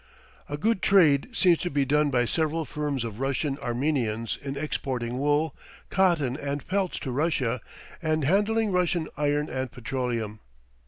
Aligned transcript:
A 0.49 0.57
good 0.57 0.81
trade 0.81 1.27
seems 1.31 1.59
to 1.59 1.69
be 1.69 1.85
done 1.85 2.09
by 2.09 2.25
several 2.25 2.65
firms 2.65 3.03
of 3.03 3.19
Russian 3.19 3.59
Armenians 3.59 4.35
in 4.35 4.57
exporting 4.57 5.19
wool, 5.19 5.55
cotton, 5.91 6.35
and 6.37 6.65
pelts 6.67 6.97
to 7.01 7.11
Russia, 7.11 7.61
and 8.01 8.23
handling 8.23 8.71
Russian 8.71 9.09
iron 9.15 9.47
and 9.47 9.71
petroleum. 9.71 10.39